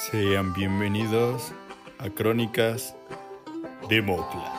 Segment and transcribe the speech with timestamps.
[0.00, 1.52] Sean bienvenidos
[1.98, 2.96] a Crónicas
[3.86, 4.50] de Moclas.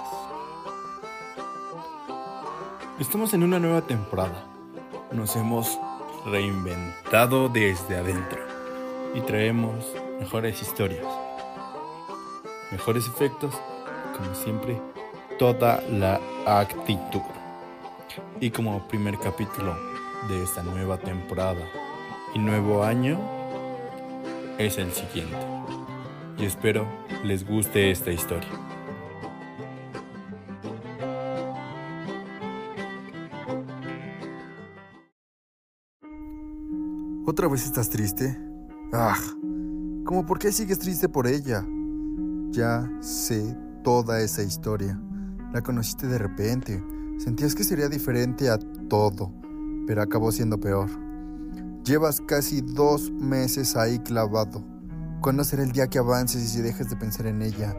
[3.00, 4.46] Estamos en una nueva temporada.
[5.12, 5.80] Nos hemos
[6.28, 8.40] reinventado desde adentro
[9.16, 9.74] y traemos
[10.20, 11.08] mejores historias,
[12.72, 13.60] mejores efectos,
[14.16, 14.80] como siempre,
[15.40, 17.22] toda la actitud.
[18.40, 19.76] Y como primer capítulo
[20.30, 21.68] de esta nueva temporada
[22.36, 23.41] y nuevo año,
[24.58, 25.38] es el siguiente.
[26.38, 26.88] Y espero
[27.24, 28.50] les guste esta historia.
[37.26, 38.38] ¿Otra vez estás triste?
[38.92, 39.18] Ah,
[40.04, 41.66] ¿cómo por qué sigues triste por ella?
[42.50, 45.00] Ya sé toda esa historia.
[45.54, 46.84] La conociste de repente.
[47.18, 48.58] Sentías que sería diferente a
[48.90, 49.32] todo,
[49.88, 50.90] pero acabó siendo peor.
[51.84, 54.64] Llevas casi dos meses ahí clavado.
[55.20, 57.76] ¿Cuándo será el día que avances y si dejes de pensar en ella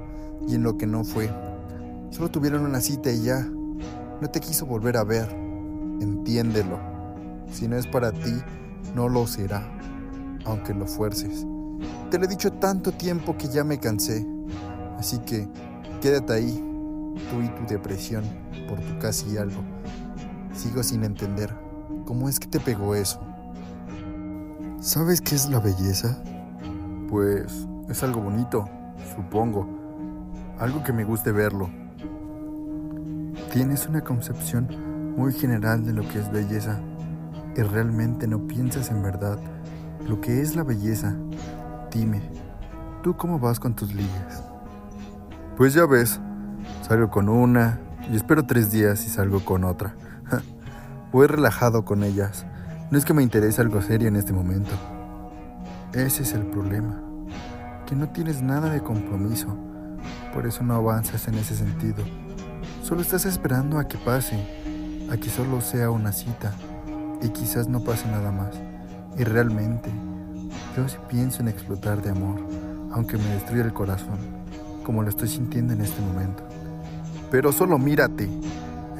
[0.48, 1.30] y en lo que no fue?
[2.10, 3.38] Solo tuvieron una cita y ya.
[4.20, 5.28] No te quiso volver a ver.
[6.00, 6.80] Entiéndelo.
[7.52, 8.34] Si no es para ti,
[8.96, 9.70] no lo será,
[10.46, 11.46] aunque lo fuerces.
[12.10, 14.26] Te lo he dicho tanto tiempo que ya me cansé.
[14.98, 15.48] Así que
[16.00, 16.52] quédate ahí,
[17.30, 18.24] tú y tu depresión
[18.68, 19.62] por tu casi algo.
[20.52, 21.56] Sigo sin entender
[22.04, 23.20] cómo es que te pegó eso.
[24.82, 26.18] ¿Sabes qué es la belleza?
[27.08, 28.68] Pues es algo bonito,
[29.14, 29.64] supongo.
[30.58, 31.70] Algo que me guste verlo.
[33.52, 36.80] Tienes una concepción muy general de lo que es belleza
[37.56, 39.38] y realmente no piensas en verdad
[40.08, 41.14] lo que es la belleza.
[41.92, 42.20] Dime,
[43.04, 44.42] ¿tú cómo vas con tus ligues?
[45.56, 46.18] Pues ya ves,
[46.88, 47.78] salgo con una
[48.10, 49.94] y espero tres días y salgo con otra.
[51.12, 52.46] Voy relajado con ellas.
[52.92, 54.70] No es que me interese algo serio en este momento.
[55.94, 57.00] Ese es el problema,
[57.86, 59.56] que no tienes nada de compromiso,
[60.34, 62.04] por eso no avanzas en ese sentido.
[62.82, 64.36] Solo estás esperando a que pase,
[65.10, 66.52] a que solo sea una cita,
[67.22, 68.60] y quizás no pase nada más.
[69.16, 69.88] Y realmente,
[70.76, 72.46] yo sí pienso en explotar de amor,
[72.92, 74.18] aunque me destruya el corazón,
[74.84, 76.42] como lo estoy sintiendo en este momento.
[77.30, 78.28] Pero solo mírate,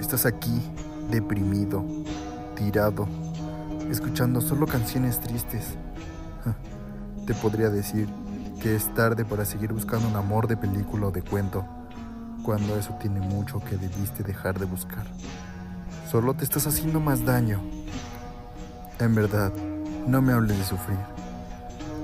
[0.00, 0.62] estás aquí,
[1.10, 1.84] deprimido,
[2.56, 3.06] tirado,
[3.92, 5.76] escuchando solo canciones tristes.
[7.26, 8.08] Te podría decir
[8.60, 11.64] que es tarde para seguir buscando un amor de película o de cuento,
[12.42, 15.04] cuando eso tiene mucho que debiste dejar de buscar.
[16.10, 17.60] Solo te estás haciendo más daño.
[18.98, 19.52] En verdad,
[20.06, 20.98] no me hables de sufrir.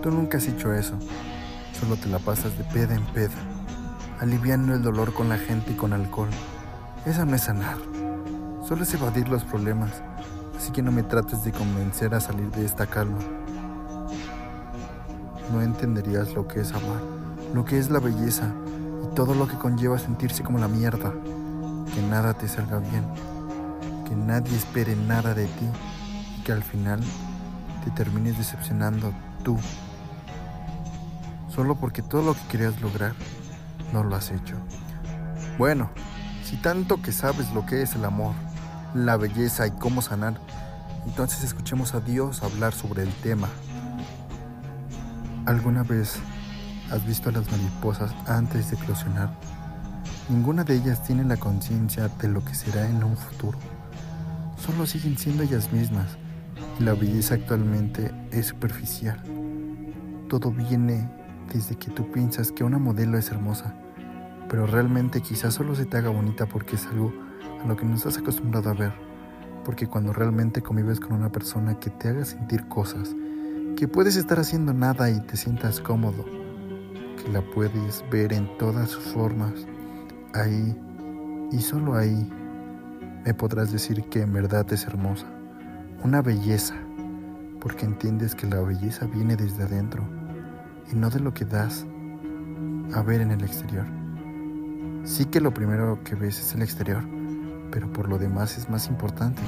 [0.03, 0.95] Tú nunca has hecho eso.
[1.81, 3.35] Solo te la pasas de peda en peda,
[4.21, 6.31] aliviando el dolor con la gente y con alcohol.
[7.07, 7.79] Esa no es sanar.
[8.67, 10.03] Solo es evadir los problemas
[10.59, 13.19] Así que no me trates de convencer a salir de esta calma.
[15.53, 17.01] No entenderías lo que es amar,
[17.55, 18.53] lo que es la belleza
[19.05, 21.13] y todo lo que conlleva sentirse como la mierda.
[21.95, 23.05] Que nada te salga bien,
[24.07, 25.67] que nadie espere nada de ti
[26.39, 27.01] y que al final
[27.85, 29.13] te termines decepcionando
[29.45, 29.57] tú.
[31.49, 33.15] Solo porque todo lo que querías lograr
[33.93, 34.57] no lo has hecho.
[35.57, 35.91] Bueno,
[36.43, 38.35] si tanto que sabes lo que es el amor,
[38.95, 40.39] la belleza y cómo sanar,
[41.07, 43.49] entonces escuchemos a Dios hablar sobre el tema.
[45.47, 46.17] ¿Alguna vez
[46.91, 49.31] has visto a las mariposas antes de eclosionar?
[50.29, 53.59] Ninguna de ellas tiene la conciencia de lo que será en un futuro.
[54.59, 56.19] Solo siguen siendo ellas mismas
[56.79, 59.23] y la belleza actualmente es superficial.
[60.29, 61.11] Todo viene
[61.53, 63.75] desde que tú piensas que una modelo es hermosa,
[64.51, 67.28] pero realmente quizás solo se te haga bonita porque es algo
[67.63, 68.93] a lo que no estás acostumbrado a ver,
[69.65, 73.15] porque cuando realmente convives con una persona que te haga sentir cosas,
[73.77, 78.91] que puedes estar haciendo nada y te sientas cómodo, que la puedes ver en todas
[78.91, 79.53] sus formas,
[80.35, 80.77] ahí
[81.51, 82.31] y solo ahí
[83.25, 85.27] me podrás decir que en verdad es hermosa,
[86.03, 86.75] una belleza,
[87.61, 90.03] porque entiendes que la belleza viene desde adentro
[90.91, 91.87] y no de lo que das
[92.95, 93.87] a ver en el exterior.
[95.05, 97.05] Sí que lo primero que ves es el exterior,
[97.71, 99.43] pero por lo demás es más importante.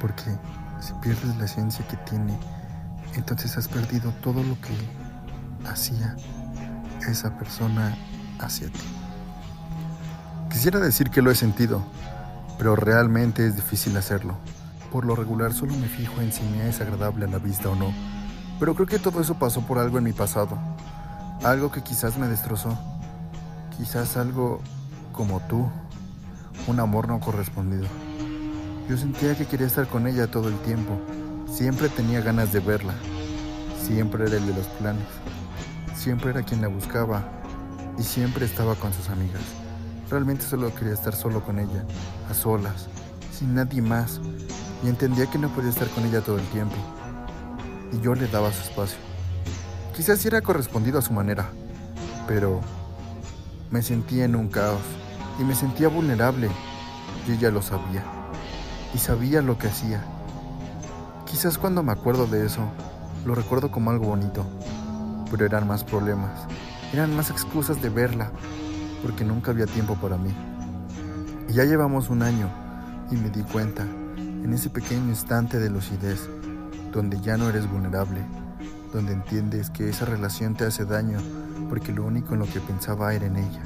[0.00, 0.38] Porque
[0.80, 2.38] si pierdes la esencia que tiene,
[3.14, 4.74] entonces has perdido todo lo que
[5.68, 6.16] hacía
[7.08, 7.96] esa persona
[8.38, 8.80] hacia ti.
[10.50, 11.82] Quisiera decir que lo he sentido,
[12.58, 14.36] pero realmente es difícil hacerlo.
[14.90, 17.74] Por lo regular solo me fijo en si me es agradable a la vista o
[17.74, 17.92] no,
[18.58, 20.58] pero creo que todo eso pasó por algo en mi pasado,
[21.44, 22.78] algo que quizás me destrozó,
[23.76, 24.62] quizás algo
[25.18, 25.68] como tú,
[26.68, 27.86] un amor no correspondido.
[28.88, 30.98] Yo sentía que quería estar con ella todo el tiempo,
[31.52, 32.94] siempre tenía ganas de verla,
[33.88, 35.06] Siempre era el de los planos.
[35.96, 37.24] Siempre era quien la buscaba
[37.98, 39.40] y siempre estaba con sus amigas.
[40.10, 41.84] Realmente solo quería estar solo con ella,
[42.30, 42.88] a solas,
[43.32, 44.20] sin nadie más,
[44.84, 46.76] y entendía que no podía estar con ella todo el tiempo.
[47.90, 48.98] Y yo le daba su espacio.
[49.96, 51.48] Quizás era correspondido a su manera,
[52.26, 52.60] pero
[53.70, 54.82] me sentía en un caos
[55.38, 56.50] y me sentía vulnerable.
[57.26, 58.04] Y ella lo sabía.
[58.94, 60.04] Y sabía lo que hacía.
[61.26, 62.62] Quizás cuando me acuerdo de eso,
[63.24, 64.46] lo recuerdo como algo bonito,
[65.30, 66.46] pero eran más problemas,
[66.92, 68.30] eran más excusas de verla,
[69.02, 70.30] porque nunca había tiempo para mí.
[71.48, 72.48] Y ya llevamos un año
[73.10, 76.28] y me di cuenta, en ese pequeño instante de lucidez,
[76.92, 78.20] donde ya no eres vulnerable,
[78.92, 81.18] donde entiendes que esa relación te hace daño
[81.68, 83.60] porque lo único en lo que pensaba era en ella.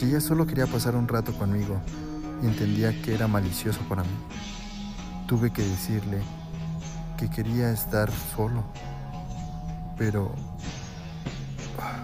[0.00, 1.80] Y ella solo quería pasar un rato conmigo
[2.42, 4.08] y entendía que era malicioso para mí.
[5.26, 6.20] Tuve que decirle
[7.16, 8.64] que quería estar solo,
[9.96, 10.34] pero
[11.80, 12.02] ah,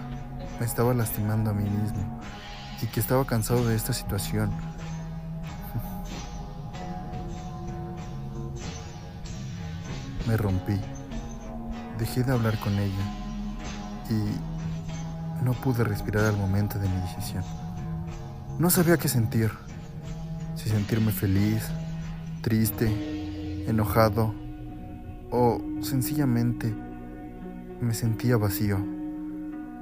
[0.59, 2.19] me estaba lastimando a mí mismo
[2.81, 4.51] y que estaba cansado de esta situación.
[10.27, 10.79] Me rompí,
[11.99, 13.03] dejé de hablar con ella
[14.09, 17.43] y no pude respirar al momento de mi decisión.
[18.59, 19.51] No sabía qué sentir,
[20.55, 21.67] si sentirme feliz,
[22.41, 24.33] triste, enojado
[25.31, 26.73] o sencillamente
[27.79, 28.77] me sentía vacío.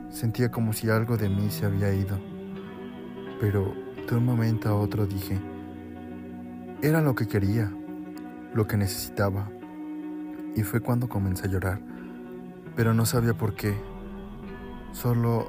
[0.09, 2.19] Sentía como si algo de mí se había ido.
[3.41, 3.73] Pero
[4.09, 5.39] de un momento a otro dije,
[6.81, 7.71] era lo que quería,
[8.53, 9.49] lo que necesitaba.
[10.55, 11.81] Y fue cuando comencé a llorar,
[12.75, 13.75] pero no sabía por qué.
[14.93, 15.47] Solo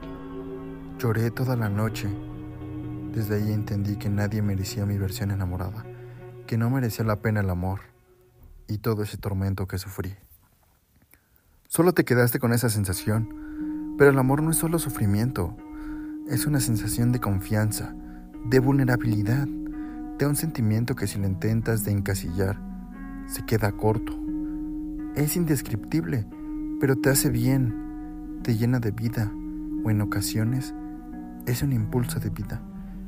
[0.98, 2.08] lloré toda la noche.
[3.12, 5.84] Desde ahí entendí que nadie merecía mi versión enamorada,
[6.46, 7.80] que no merecía la pena el amor
[8.68, 10.14] y todo ese tormento que sufrí.
[11.66, 15.56] Solo te quedaste con esa sensación, pero el amor no es solo sufrimiento,
[16.28, 17.94] es una sensación de confianza,
[18.44, 19.48] de vulnerabilidad,
[20.18, 22.60] de un sentimiento que si lo intentas de encasillar,
[23.26, 24.16] se queda corto.
[25.16, 26.26] Es indescriptible,
[26.80, 29.32] pero te hace bien, te llena de vida
[29.84, 30.74] o en ocasiones
[31.46, 32.62] es un impulso de vida.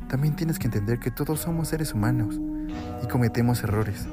[0.09, 2.41] También tienes que entender que todos somos seres humanos
[3.03, 4.07] y cometemos errores.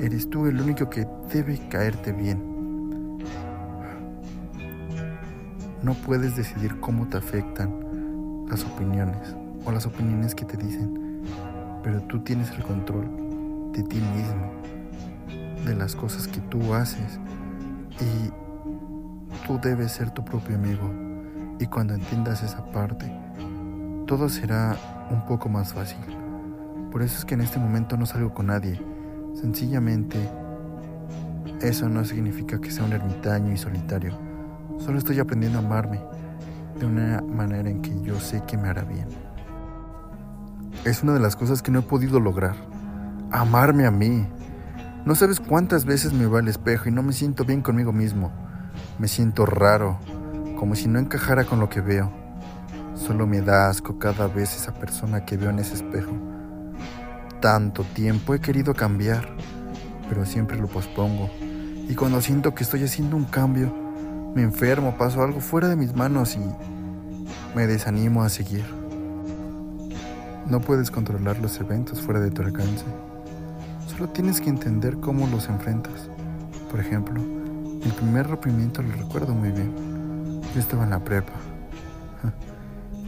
[0.00, 2.42] Eres tú el único que debe caerte bien.
[5.82, 11.22] No puedes decidir cómo te afectan las opiniones o las opiniones que te dicen,
[11.82, 13.08] pero tú tienes el control
[13.72, 14.52] de ti mismo,
[15.64, 17.20] de las cosas que tú haces
[18.00, 20.90] y tú debes ser tu propio amigo.
[21.60, 23.12] Y cuando entiendas esa parte,
[24.06, 24.76] todo será
[25.10, 25.98] un poco más fácil.
[26.90, 28.80] Por eso es que en este momento no salgo con nadie
[29.40, 30.18] Sencillamente,
[31.60, 34.18] eso no significa que sea un ermitaño y solitario.
[34.78, 36.00] Solo estoy aprendiendo a amarme
[36.76, 39.06] de una manera en que yo sé que me hará bien.
[40.84, 42.56] Es una de las cosas que no he podido lograr.
[43.30, 44.26] Amarme a mí.
[45.04, 48.32] No sabes cuántas veces me va al espejo y no me siento bien conmigo mismo.
[48.98, 50.00] Me siento raro,
[50.58, 52.10] como si no encajara con lo que veo.
[52.98, 56.12] Solo me da asco cada vez esa persona que veo en ese espejo
[57.40, 59.28] tanto tiempo he querido cambiar,
[60.08, 61.30] pero siempre lo pospongo.
[61.88, 63.72] Y cuando siento que estoy haciendo un cambio,
[64.34, 68.64] me enfermo, paso algo fuera de mis manos y me desanimo a seguir.
[70.46, 72.84] No puedes controlar los eventos fuera de tu alcance.
[73.86, 76.08] Solo tienes que entender cómo los enfrentas.
[76.70, 77.20] Por ejemplo,
[77.82, 80.42] el primer rompimiento lo recuerdo muy bien.
[80.54, 81.32] Yo estaba en la prepa.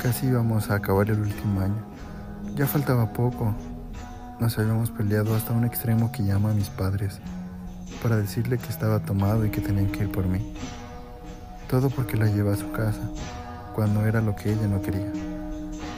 [0.02, 1.84] Casi íbamos a acabar el último año.
[2.56, 3.54] Ya faltaba poco
[4.40, 7.20] nos habíamos peleado hasta un extremo que llama a mis padres
[8.02, 10.54] para decirle que estaba tomado y que tenían que ir por mí.
[11.68, 13.02] Todo porque la llevé a su casa,
[13.74, 15.12] cuando era lo que ella no quería.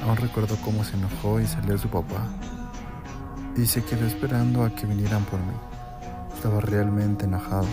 [0.05, 2.27] Aún recuerdo cómo se enojó y salió su papá.
[3.57, 5.55] Y se quedó esperando a que vinieran por mí.
[6.35, 7.69] Estaba realmente enojado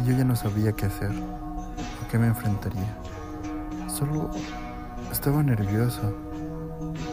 [0.00, 2.96] y yo ya no sabía qué hacer o qué me enfrentaría.
[3.88, 4.30] Solo
[5.12, 6.00] estaba nervioso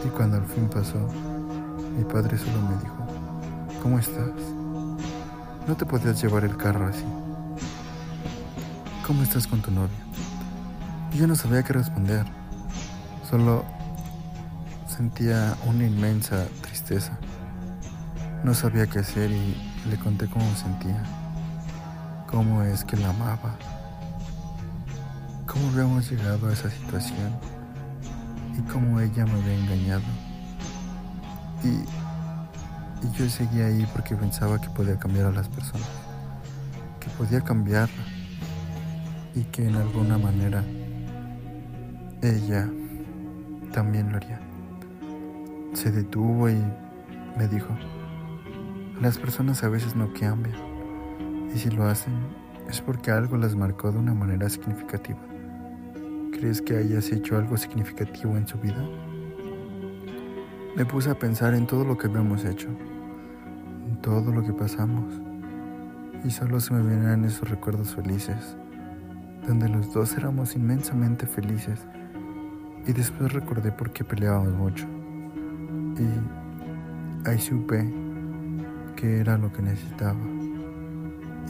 [0.04, 0.98] y cuando al fin pasó,
[1.96, 3.06] mi padre solo me dijo,
[3.82, 4.30] ¿cómo estás?
[5.68, 7.04] No te podías llevar el carro así.
[9.06, 9.98] ¿Cómo estás con tu novia?
[11.12, 12.24] yo no sabía qué responder.
[13.28, 13.64] Solo
[14.86, 17.18] sentía una inmensa tristeza.
[18.42, 19.56] No sabía qué hacer y
[19.90, 21.02] le conté cómo me sentía.
[22.30, 23.56] Cómo es que la amaba.
[25.46, 27.59] Cómo habíamos llegado a esa situación.
[28.56, 30.02] Y cómo ella me había engañado.
[31.64, 31.84] Y,
[33.16, 35.88] yo seguía ahí porque pensaba que podía cambiar a las personas,
[37.00, 38.04] que podía cambiarla.
[39.34, 40.64] y que en alguna manera
[42.20, 42.68] ella
[43.72, 44.40] también lo haría.
[45.72, 46.60] Se detuvo y
[47.38, 47.68] me dijo,
[49.00, 50.56] las personas a veces no cambian
[51.54, 52.12] y si lo hacen
[52.68, 55.18] es porque algo las marcó de una manera significativa.
[56.40, 58.82] ¿Crees que hayas hecho algo significativo en su vida?
[60.74, 62.68] Me puse a pensar en todo lo que habíamos hecho,
[63.86, 65.20] en todo lo que pasamos,
[66.24, 68.56] y solo se me venían esos recuerdos felices,
[69.46, 71.86] donde los dos éramos inmensamente felices,
[72.86, 74.86] y después recordé por qué peleábamos mucho,
[75.98, 77.86] y ahí supe
[78.96, 80.20] que era lo que necesitaba,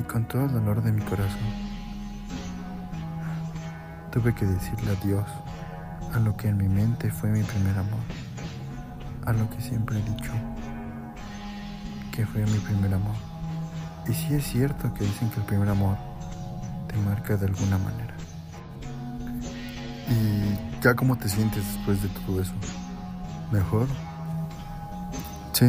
[0.01, 1.70] y con todo el dolor de mi corazón,
[4.13, 5.27] tuve que decirle adiós
[6.15, 8.01] a lo que en mi mente fue mi primer amor
[9.27, 10.33] a lo que siempre he dicho,
[12.13, 13.15] que fue mi primer amor.
[14.09, 15.97] Y sí es cierto que dicen que el primer amor
[16.89, 18.15] te marca de alguna manera.
[20.09, 22.55] ¿Y ya cómo te sientes después de todo eso?
[23.53, 23.87] ¿Mejor?
[25.53, 25.67] Sí,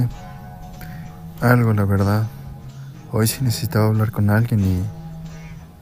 [1.41, 2.25] algo la verdad.
[3.11, 4.83] Hoy sí necesitaba hablar con alguien y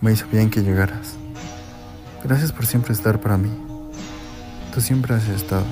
[0.02, 1.19] me hizo bien que llegaras.
[2.24, 3.50] Gracias por siempre estar para mí.
[4.74, 5.66] Tú siempre has estado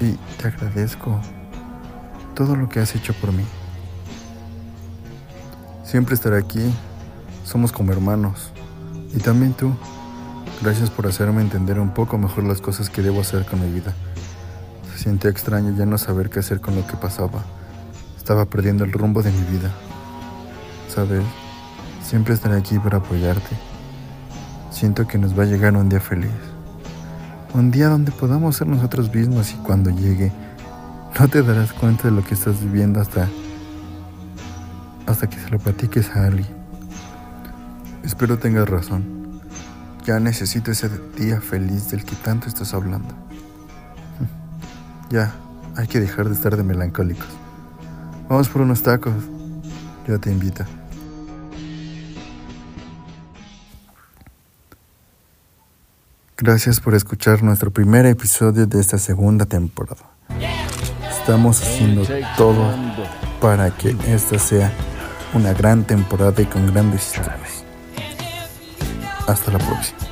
[0.00, 1.20] y te agradezco
[2.34, 3.44] todo lo que has hecho por mí.
[5.84, 6.72] Siempre estaré aquí,
[7.44, 8.52] somos como hermanos.
[9.14, 9.74] Y también tú,
[10.62, 13.94] gracias por hacerme entender un poco mejor las cosas que debo hacer con mi vida.
[14.92, 17.42] Se siente extraño ya no saber qué hacer con lo que pasaba.
[18.18, 19.70] Estaba perdiendo el rumbo de mi vida.
[20.94, 21.24] Sabes,
[22.02, 23.67] siempre estaré aquí para apoyarte.
[24.78, 26.30] Siento que nos va a llegar un día feliz.
[27.52, 30.30] Un día donde podamos ser nosotros mismos y cuando llegue,
[31.18, 33.28] no te darás cuenta de lo que estás viviendo hasta,
[35.04, 36.46] hasta que se lo platiques a alguien.
[38.04, 39.40] Espero tengas razón.
[40.06, 43.08] Ya necesito ese día feliz del que tanto estás hablando.
[45.10, 45.34] Ya,
[45.74, 47.26] hay que dejar de estar de melancólicos.
[48.28, 49.14] Vamos por unos tacos.
[50.06, 50.64] Yo te invito.
[56.40, 60.04] Gracias por escuchar nuestro primer episodio de esta segunda temporada.
[61.10, 62.04] Estamos haciendo
[62.36, 62.72] todo
[63.40, 64.72] para que esta sea
[65.34, 67.64] una gran temporada y con grandes historias.
[69.26, 70.07] Hasta la próxima.